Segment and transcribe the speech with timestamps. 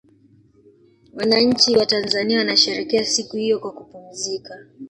[1.13, 4.57] wananchi watanzania wanasherekea siku hiyo kwa kupumzika